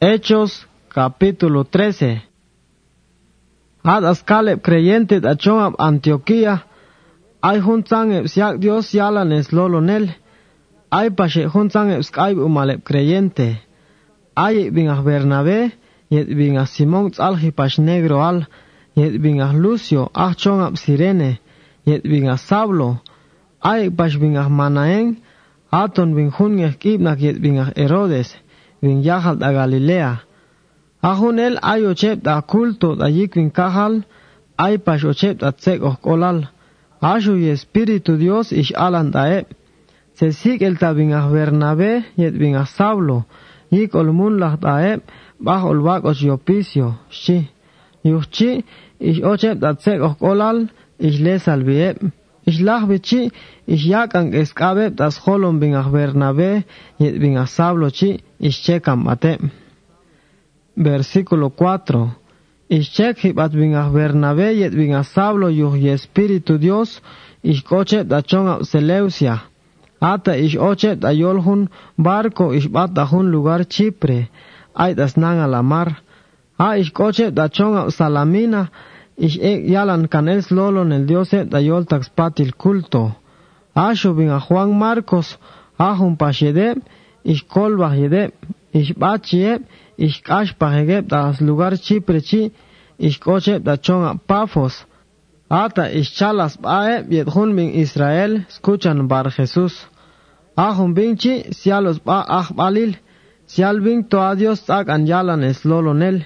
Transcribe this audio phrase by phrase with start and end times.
[0.00, 2.22] Hechos capítulo 13.
[3.84, 6.66] Ad Caleb creyente da chongab Antioquía,
[7.40, 10.16] ay junzang siak Dios yalan es lolonel,
[10.90, 13.60] ay pashe junzang skype umalep creyente,
[14.34, 15.72] ay bingah Bernabé,
[16.08, 18.48] yet bingah Simón tzalji pash negro al,
[18.96, 21.38] yet bingah Lucio, ah chongab Sirene,
[21.84, 23.00] yet bingah Sablo,
[23.62, 25.20] ay pash bingah Manaen,
[25.70, 28.34] aton bing hunyeh kibnak yet bingah Herodes,
[28.84, 30.12] bing yahal da Galilea,
[31.04, 33.94] Ahun el ay ochep da culto da yikwin kahal,
[34.56, 36.38] ay pas ochep da tsek och kolal.
[37.00, 39.44] Ashu y Espíritu Dios ish alan da e.
[40.14, 43.24] Se sig el tabin ah Bernabé yet bin ah Sablo,
[43.70, 44.92] yik ol mun lah da e,
[45.38, 47.50] bah ol wak och yopicio, shi.
[48.04, 48.64] Yuchi
[48.98, 51.76] ish ochep da tsek och kolal, ish le salvi
[52.46, 53.32] Ish lah bichi,
[53.66, 56.64] ish yak ang eskabeb das holom bin ah Bernabé
[56.98, 59.40] yet bin ah Sablo chi, ish chekam mate
[60.76, 62.16] versículo 4.
[62.68, 67.00] Ishchek hibat bingah Bernabé yet bingah Sablo yuh y Espíritu Dios
[67.42, 69.42] ish koche da chonga Seleucia.
[70.00, 74.28] Ata ish oche da yolhun barco ish bat da hun lugar Chipre.
[74.74, 76.02] Ay das nanga la mar.
[76.58, 78.70] A ish koche da chonga Salamina
[79.16, 83.12] ish ek yalan canels lolo el diose da yol taxpatil culto.
[83.74, 85.38] Ashu bingah Juan Marcos
[85.78, 86.78] ahun pashedeb
[87.24, 88.32] ish kolbah yedeb
[88.72, 89.62] ish bachieb
[89.96, 92.52] ich kashpahegeb das lugar chiprechi
[92.98, 94.84] ich koche da chonga pafos.
[95.48, 99.74] Ata ich chalas bae yet hun bin Israel escuchan bar Jesús.
[100.56, 102.96] Ahun binchi sialos ba ah balil
[103.46, 106.24] sial bin to adios tak an yalan es lolonel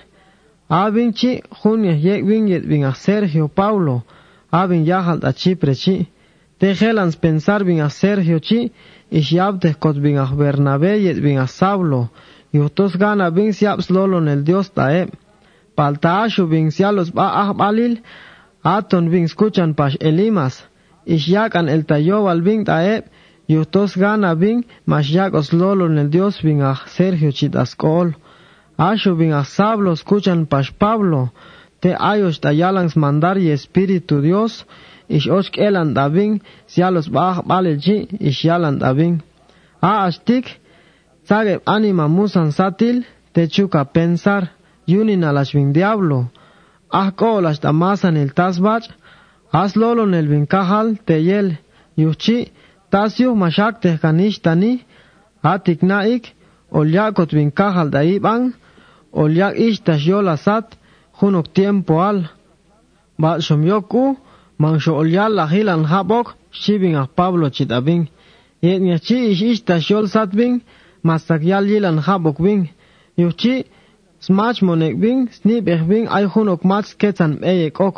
[0.69, 2.25] a binchi hun yek
[2.69, 4.03] bin a Sergio Paulo
[4.51, 6.07] a bin yahal da chiprechi
[6.59, 8.71] te gelans pensar bin a Sergio chi
[9.11, 12.11] ich yabte kot bin a Bernabé yet bin a Sablo
[12.53, 15.09] Yutos gana bin siaps lolon el Dios tae.
[15.77, 18.01] Paltaashu bin sialos ba ah balil.
[18.65, 20.65] Aton bin escuchan pas elimas.
[21.07, 23.03] Ishyakan el tayobal bin tae.
[23.49, 28.17] Yutos gana bin masyakos lolon el Dios bin ah Sergio chitaskol.
[28.79, 31.33] Ashu bin ah sablo escuchan pas Pablo.
[31.81, 34.67] Te ayos tayalangs mandar y espíritu Dios.
[35.09, 36.43] Ish osk elan da bin.
[36.67, 38.09] Sialos ba balil chi.
[38.21, 39.23] Ish yalan da bin.
[39.81, 40.47] A ashtik.
[41.29, 44.43] Sabe anima musan satil, te chuka pensar,
[44.87, 46.31] yunin alash vin diablo.
[46.91, 48.87] Ah kolas tamasan el tasbach,
[49.53, 51.59] as lolo nel vin kahal te yel,
[51.99, 52.51] yuchi,
[52.91, 54.73] tasyu mashak te kanish tani,
[55.43, 56.35] atik naik,
[56.71, 58.01] olyakot vin kahal da
[59.19, 60.67] Oljak ich das yola sat
[61.19, 62.19] hunok tiempo al.
[63.19, 64.17] Ba somyoku
[64.59, 66.27] mangsho oljal la hilan habok
[66.61, 68.05] shibing ah Pablo chitabing.
[68.63, 70.55] Yet nya chi ich das yol sat bing
[71.03, 72.63] mastak yal yilan habok bing.
[73.21, 73.55] Yuchi
[74.25, 77.97] smach monek bing snib ich bing ay hunok mats ketan eyek ok.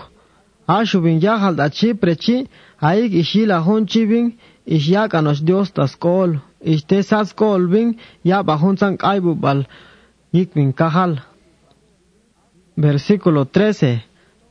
[0.77, 2.37] Ashu bin jahal da chi prechi
[2.81, 4.29] aik ishila hun chi bing
[4.67, 5.13] ich yak
[5.45, 6.31] Dios das kol.
[6.63, 7.91] Ich tesas kol bing
[8.25, 9.41] ya bahun sang kaibubal.
[9.41, 9.67] bal.
[10.33, 11.21] Yik bing kahal
[12.77, 14.01] versículo 13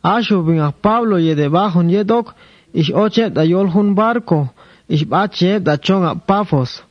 [0.04, 2.36] ashu bing a Pablo ye debahun yedok
[2.74, 4.50] ish oche da yol hun barco
[4.88, 6.84] ish bache da chonga pafos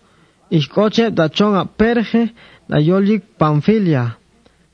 [0.51, 2.31] Ishkoche da chonga Perge
[2.69, 4.17] da yolik Panfilia.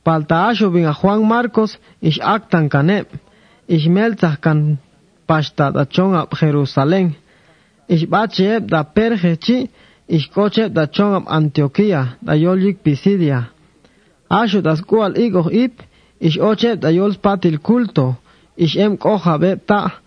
[0.05, 3.09] Paltaasho bin a Juan Marcos ish actan canep.
[3.69, 4.79] Ish melzah kan
[5.29, 7.15] pashta da chonga Jerusalén.
[7.89, 9.69] Ish bacheeb da Perge chi
[10.09, 13.51] ishkoche da chonga Antioquía da yolik Pisidia.
[14.31, 15.83] Ashut askual igoh ip,
[16.21, 18.17] ish ocheb da yols patil culto,
[18.57, 20.01] ish em koha beb ta.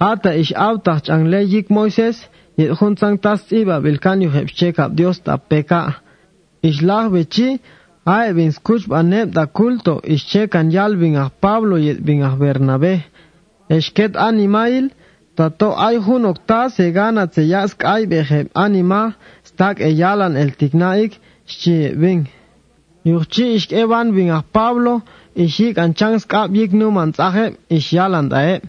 [0.00, 2.18] Ata ish autah changle yik Moises,
[2.56, 5.96] yet hun sang tas iba bilkanyu heb chekab Dios ta peka.
[6.62, 7.60] Ish lah bechi,
[8.06, 12.36] ae bin skuch baneb da culto, ish chekan yal bin ah Pablo yet bin ah
[12.36, 13.04] Bernabé.
[13.70, 14.90] Eshket animail,
[15.36, 21.12] tato ay hun okta se gana se yask ay beheb anima, stak eyalan el tignaik,
[21.46, 22.26] shche bing.
[23.04, 25.02] Nurchi ich evan wingach Pablo,
[25.34, 28.60] ich hik an chans kap yik numan zahe, ich yaland ae.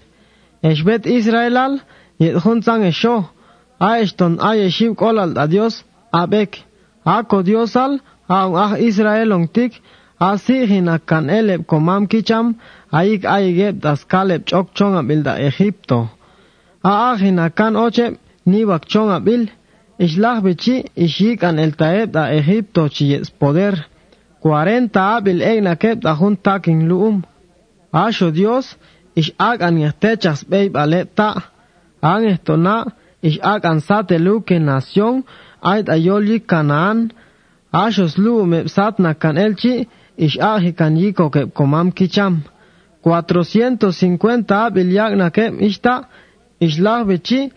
[0.61, 1.81] Ich bet Israelal,
[2.17, 3.25] yet hun sang ich sho,
[3.79, 6.63] aeshton aye shib kolal a Dios, abek.
[7.05, 9.81] Ako Diosal, aung ah Israel on tik,
[10.19, 12.55] asihina kan elep komam kicham,
[12.91, 16.09] aik aigeb das kaleb chok chonga bil da Egipto.
[16.83, 19.49] Aahina kan ocheb, nibak chonga bil,
[19.99, 23.92] ich lach bichi, ich hik an el taeb da Egipto chiyes poder.
[24.43, 27.23] 40 abil egna keb da hun takin luum.
[27.93, 28.75] Asho Dios
[29.15, 31.29] ish ag an yehtechas beib alepta
[32.01, 32.21] an
[33.21, 35.23] ich ag ansate luke nación
[35.61, 37.11] ait ayoli Canaan
[37.71, 39.87] ashos lu me sat na kan elchi
[40.17, 40.37] ish
[40.77, 42.43] kan yiko ke komam kicham.
[43.03, 45.95] 450 abil yak na ke ishta
[46.59, 47.51] ishlah bechi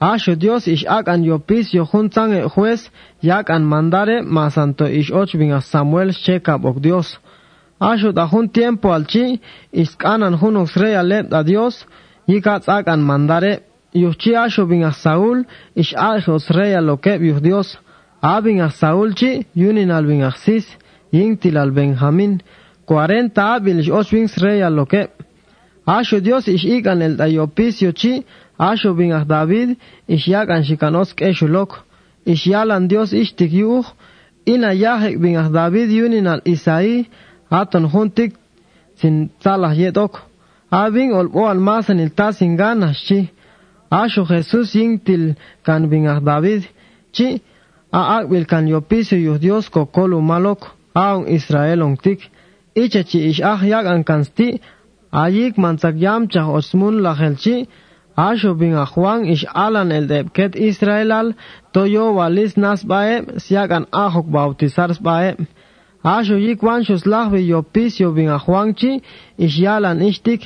[0.00, 2.90] Asho Dios ish akan yopis yo juntan juez
[3.22, 7.18] yak an mandare ma santo ish och binga Samuel sheka bok Dios.
[7.80, 9.40] Asho da jun tiempo alchi
[9.72, 11.86] iskanan junux rey alep da Dios
[12.28, 13.60] yika akan mandare
[13.94, 15.44] yuchi asho binga Saul
[15.74, 17.78] ish ajos rey aloke yuh Dios.
[18.22, 20.66] Abinga Saul chi yunin al binga sis
[21.10, 22.42] yintil al Benjamin
[22.86, 25.08] 40 abil ish och bings rey aloke.
[25.86, 28.24] Asho Dios ish ikan el da yopis yo chi
[28.58, 29.76] Asho bin ach David,
[30.06, 31.84] ich jag an Schikanos Keshulok,
[32.24, 33.92] ich jal an Dios ich tik juch,
[34.46, 37.06] ina jahek bin ach David junin al Isai,
[37.50, 38.34] haton huntik
[38.96, 40.22] sin talah jedok,
[40.70, 43.30] abin ol o al masen il tas in ganas chi,
[43.90, 46.64] Asho Jesus yin til kan bin ach David,
[47.12, 47.42] chi,
[47.92, 52.30] a ak bil kan yo piso yuh Dios ko kokolu malok, aun Israel on tik,
[52.74, 54.60] ichachi ich ach jag an kansti,
[55.12, 57.68] ayik manzak yamchah osmun lachelchi, chi,
[58.16, 61.34] Asho bin Ahwan ish alan el debket Israelal
[61.72, 65.36] toyo walis nas bae siak an ahok bautizars bae.
[66.02, 69.02] Asho yik wanshus lahbi yo pisio bin Ahwanchi
[69.38, 70.42] ish yalan ishtik.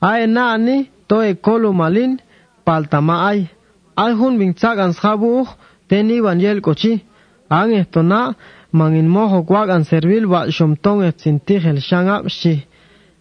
[0.00, 2.20] Ae naani toe kolu malin
[2.64, 3.50] paltama ay.
[3.96, 5.48] Alhun bin tzak an schabuch
[5.88, 7.02] ten iban yel kochi.
[7.50, 8.36] An ehtona
[8.72, 12.64] mangin moho kwak an servil wa shomtong etzintij el shangab shi.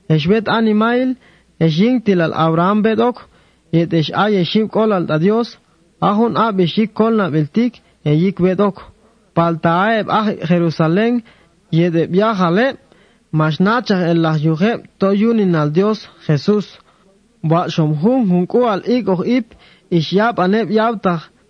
[0.07, 1.15] Eshbet animail
[1.59, 3.30] eshintil al Abraham bedok.
[3.71, 5.57] Yet esh ay shim kolal da Dios
[6.01, 7.73] ahun ab shik kolna beltik
[8.05, 8.77] e yik bedok.
[9.35, 11.23] Palta aeb ah Jerusalén
[11.71, 12.67] yet viajale
[13.31, 16.67] masnacha el la yuge to yunin al Dios Jesús.
[17.43, 19.07] Wa shom hun hun ko al ig
[19.37, 19.47] ip
[19.89, 20.69] ish yab aneb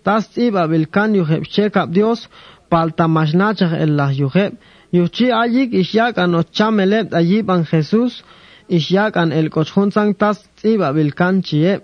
[0.04, 2.28] tas iba bil kan yuge chekap Dios
[2.70, 4.46] palta masnacha el la yuge.
[4.92, 8.22] Yuchi ayik ish yak ano chameleb ayib an Jesús
[8.68, 11.80] ish yak an el kochhun sang tas iba bil kan chie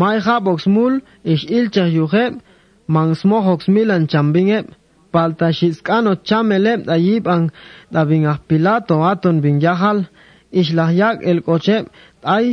[0.00, 0.94] mai khab oksmul
[1.32, 2.32] ish ilcha yuheb
[2.94, 4.66] mangsmo hoksmilan chambingeb
[5.12, 7.44] palta shiskano chameleb dayib ang
[7.94, 9.98] dabingah pilato aton bingyahal
[10.60, 11.84] ishlahyak el kocheb
[12.36, 12.46] ay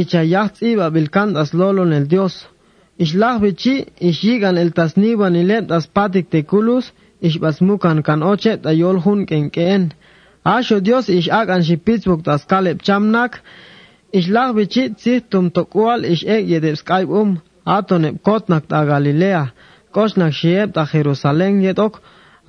[0.00, 2.34] ichayahtsi babilkan das lolon el dios.
[3.04, 3.74] Ishlaj bichi
[4.10, 6.84] ishigan el tasniban ileb das patik tekulus
[7.26, 9.82] ishbasmukan kan ocheb dayol hun kenkeen
[10.44, 13.32] asho dios ishak an shipitzbuk das kaleb chamnak
[14.18, 17.30] Ixlaj bichi tzijtum tokual ixek yedebskayb um
[17.76, 19.44] atonep kotnak ta Galilea,
[19.94, 21.94] koshnak xieb ta Jerusalén yetok,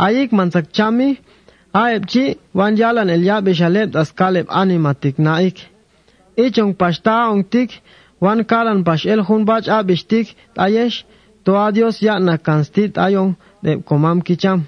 [0.06, 1.10] ayik manzakchami,
[1.84, 2.26] aepchi
[2.58, 5.58] wan yalan el yab ixalep ta skalep animatik naik.
[6.46, 7.70] Ichon pashta ontik,
[8.24, 10.98] wan kalan pash el jun bach abishtik tayesh,
[11.44, 13.30] to adios yakna kanstit ayon
[13.64, 14.60] de komam kicham.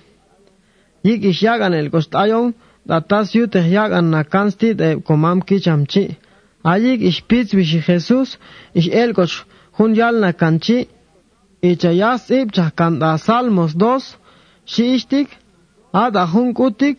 [1.03, 2.53] Yik ixyagan el kostayon,
[2.87, 3.67] datasyu yuteh
[4.11, 6.05] na kanstit de komam kicham chi.
[6.73, 8.29] Ayik ishpitz bishi Jesús
[8.79, 9.35] ish elkoch
[9.77, 10.77] hun yalna kanchi
[11.69, 14.15] ichayas ibchah kanta Salmos 2
[14.71, 15.27] shi ishtik
[16.03, 16.97] ada hun kutik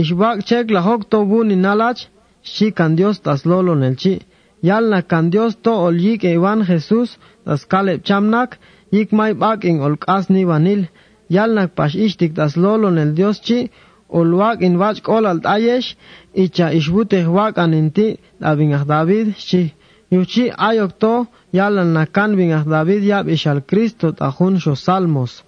[0.00, 2.00] ishbak chek la hok to buni nalach
[2.52, 4.14] shi kan Dios tas lolo nelchi
[4.68, 7.08] yalna kan Dios to ol yik evan Jesús
[7.44, 8.50] tas kaleb chamnak
[8.96, 10.82] yik may bak in ol kasni vanil
[11.36, 13.58] yalnak pash ishtik tas lolo nel Dios chi
[14.08, 15.96] ulwak in wach kolal tayesh
[16.34, 19.74] icha ishbute wak aninti dabingah David shi.
[20.10, 25.42] Yuchi ayok to yalan nakan bingah David yab ishal Cristo tajun sho salmos.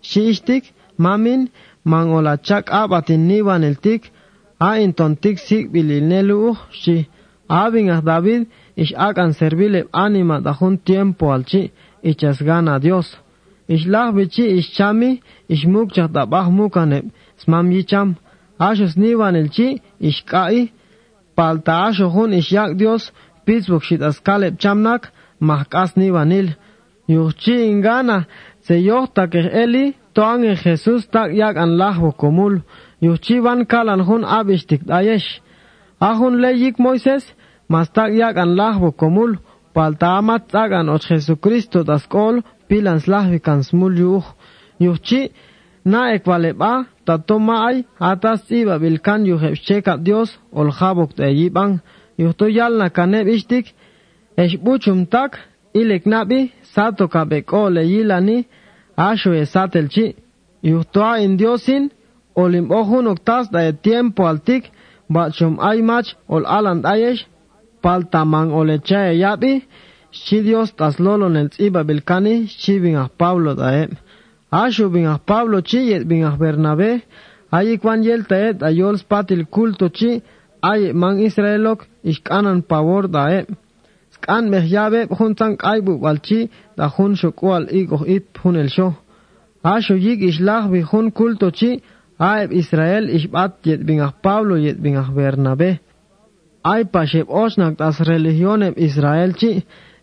[0.00, 0.64] Shi ishtik
[0.98, 1.50] mamin
[1.84, 4.12] man olachak abatin niban el tik
[4.60, 7.08] a intontik sik bilinelu shi.
[7.48, 11.70] Abingah David ish akan servile anima tajun tiempo alchi
[12.02, 13.16] ichas gana Dios.
[13.68, 17.10] Ishlach bichi ishchami ishmuk chak tabah mukaneb
[17.42, 18.08] smam yicham
[18.58, 19.68] ashos niwan elchi
[20.08, 20.72] ishkai
[21.36, 23.12] palta asho hun ishyak Dios
[23.46, 25.02] pitzbuk shit askaleb chamnak
[25.48, 26.48] mahkas niwanil
[27.08, 28.18] yuchi ingana
[28.66, 32.54] se yohta ke eli toan en Jesus tak yak an lahbo komul.
[33.06, 35.28] Yuchi van kalan hun abishtik dayesh.
[36.00, 37.24] Ahun leyik Moises
[37.68, 39.32] mas tak yak an lahbo komul.
[39.74, 42.34] Palta amat tak an och Jesucristo das kol
[42.68, 44.28] pilans lahvi kan smul yuch
[44.80, 45.45] yuchi na
[45.92, 46.72] naekvalepa
[47.06, 47.76] tatoma'ay
[48.10, 51.70] atas tziba vilkan yuhepxcheka Dios oljabok teyipan
[52.22, 53.66] yuhtuyal nakanep ixtik
[54.42, 55.32] expuchumtak
[55.80, 56.40] ileknapi
[56.74, 58.38] sato kapek'o leyilani
[59.08, 60.06] axo esatelchi
[60.70, 61.84] yuhtua in Diosin
[62.42, 64.64] olimp'ojun oktas dae tiempo altik
[65.14, 67.18] bachum'ay mach ol'alan dayex
[67.82, 69.52] paltaman olechae yapi
[70.24, 73.82] xi Dios taslolo nel tziba vilkani xibin a Pablo dae
[74.52, 77.02] e Asho bin Pablo chi bin Bernabé
[77.50, 80.22] Ay kwan yel taet ayol spatil culto chi
[80.62, 83.46] ay man Israelok ishkanan pavor dae.
[84.14, 88.88] Skan mehyabe juntan kaibu walchi da hun shokwal igo ip hun el sho.
[89.62, 91.70] Asho yig ishlach bi hun culto chi
[92.18, 95.70] ay Israel ishbat yet bingah Pablo yet bingah Bernabe.
[96.64, 99.50] Ay pasheb osnak das religionem Israel chi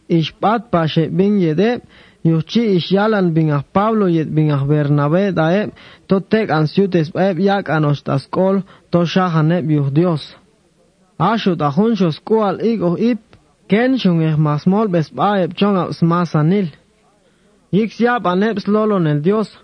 [0.10, 1.82] ishbat pashe bin yede
[2.26, 5.70] Ιουσκή ισιάλαν βιναχ Παύλο και βιναχ Βερναβέ δαέπ,
[6.06, 10.38] τότε ανσιούτες έπ ιάκανος τα σκόλ, το σάχαν έπ Ιουδιός.
[11.16, 13.18] Άσου τα χούνσος κουάλ οίκο είπ,
[13.66, 16.68] κένσιον εχ μασμόλ πεσπάεπ τσόν απ σμάσανίλ.
[17.70, 19.64] Ιξιάπ ανέπ σλόλον ελ Διός,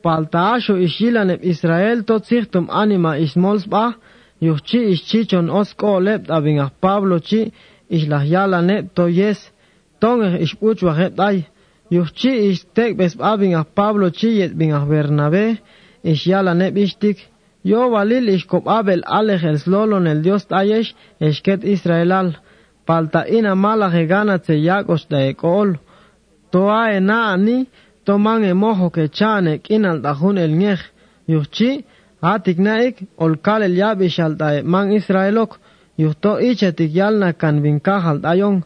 [0.00, 3.96] παλταάσου ισίλαν επ Ισραήλ το τσίχτουμ άνιμα ισμόλ σπά,
[4.38, 7.52] Ιουσκή ισχίτσον ως κόλεπ τα βιναχ Παύλο τσι,
[7.86, 9.50] ισλαχιάλαν επ το γες,
[9.98, 11.46] τόν εχ ισπούτσουαχ επ τάι.
[11.90, 15.58] Yuhchi ishtek besbab ah bin Pablo chiyet bin Bernabé,
[16.04, 17.18] ishyala neb ishtik,
[17.64, 20.90] yo valil ishkob abel alej el slolon el dios tayesh
[21.20, 22.28] eshket Israelal,
[22.86, 25.68] palta ina mala hegana tse yakos da ekol,
[26.52, 27.66] toa ena ani,
[28.04, 30.80] toman emojo que chane kinal tajun el ngej,
[31.32, 31.84] yuhchi,
[32.20, 35.58] atik naik, olkal el yabish al e man Israelok,
[36.02, 38.62] yuhto ichetik yalna kan bin kajal tayon,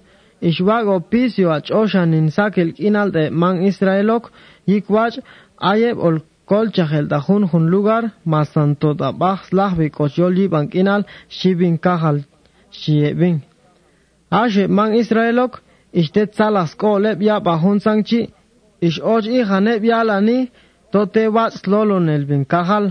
[0.49, 1.71] Ixuagopisyoach
[2.19, 4.25] in sakel k'inal de man Israelok
[4.67, 5.17] yikwach
[5.71, 6.17] ayeb ol
[6.51, 12.17] kolchajel da hun hun lugar masanto dabaj lahbi kochol yiban kinal shibin kajal
[12.71, 13.37] shiebin.
[14.31, 15.53] Ashe man Israelok
[16.01, 18.21] ishte tsalas ko lep ya bajun sangchi
[18.87, 20.51] ish och i nep ya lani
[20.93, 22.85] tote wat slolon el bin kajal.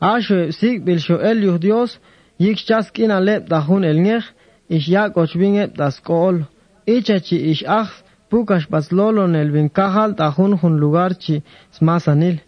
[0.00, 1.90] Ashe sik bil shoel yuh Dios
[2.38, 4.24] yik chas kinal da hun el ngej
[4.68, 6.36] ish ya kochbin ep das kool.
[6.86, 7.88] icha chi ixaj
[8.30, 11.42] pukash nel nelvin kajal tajun hun lugar chi
[11.76, 12.40] smasanil.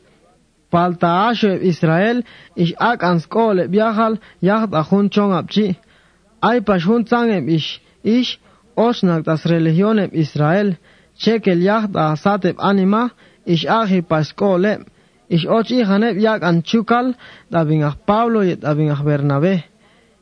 [0.71, 2.23] Palta ashe Israel
[2.57, 5.77] ich ak ans kole viajal yacht ajun chon abchi.
[6.43, 8.41] Ay pashun zangem ich ich
[8.77, 10.77] osnak das religionem Israel
[11.23, 13.11] chekel yacht a sateb anima
[13.45, 14.73] ich ahi paskole
[15.29, 17.15] ich och ihaneb yak an chukal
[17.51, 19.65] da bin ach Pablo yet da bin Bernabe,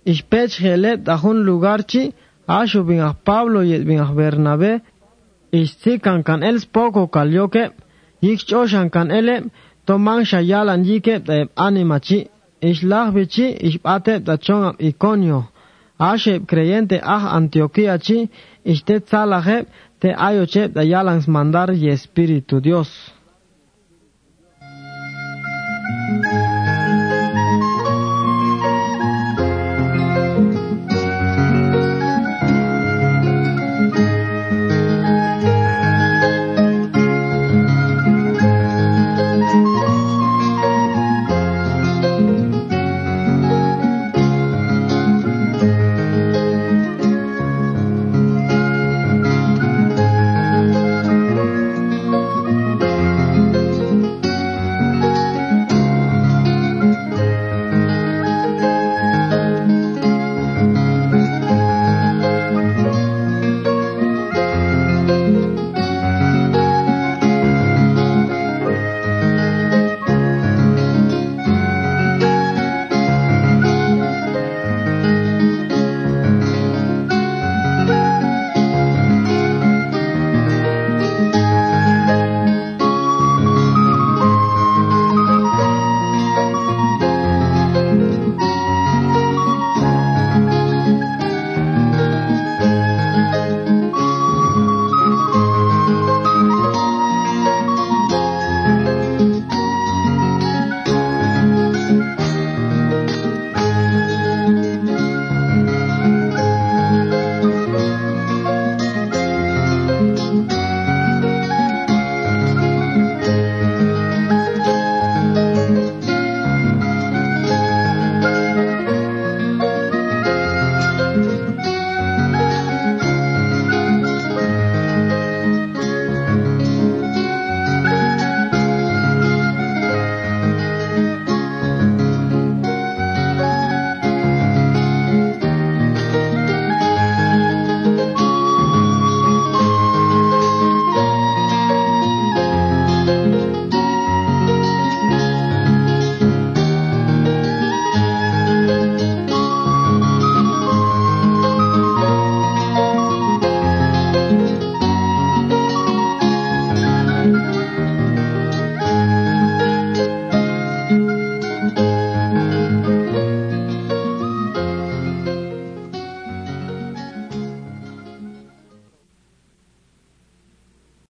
[0.05, 2.13] Ich pech gelet ajun lugar chi
[2.47, 4.81] ashu bin ah Pablo yet bin ah Bernabé,
[5.53, 7.71] istikan kan els poco kalyoke,
[8.23, 9.51] yikchoshan kan ele,
[9.87, 12.29] toman shayalan yike taeb animachi,
[12.61, 15.53] ishlah bichi ishpate tachon da ikonio,
[15.99, 18.29] asheb creyente ah Antioquia chi,
[18.87, 19.67] te tzalaheb
[20.01, 22.89] te ayoche tayalans da mandar y espíritu Dios.